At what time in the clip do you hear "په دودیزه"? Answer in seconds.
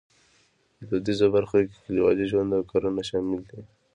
0.75-1.27